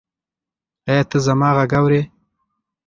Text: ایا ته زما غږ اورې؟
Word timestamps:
ایا 0.89 1.03
ته 1.09 1.17
زما 1.25 1.49
غږ 1.57 1.71
اورې؟ 1.79 2.01